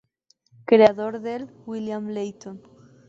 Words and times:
Creador 0.65 1.21
del 1.21 1.47
"William 1.67 2.09
Layton. 2.09 2.63